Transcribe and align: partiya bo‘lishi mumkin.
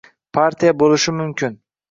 partiya 0.37 0.73
bo‘lishi 0.79 1.15
mumkin. 1.19 1.61